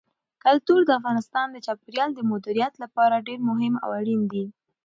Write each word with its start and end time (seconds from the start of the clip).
کلتور 0.43 0.79
د 0.85 0.91
افغانستان 0.99 1.47
د 1.51 1.57
چاپیریال 1.65 2.09
د 2.15 2.19
مدیریت 2.31 2.73
لپاره 2.83 3.25
ډېر 3.27 3.39
مهم 3.49 3.73
او 3.83 3.89
اړین 3.99 4.21
دي. 4.31 4.45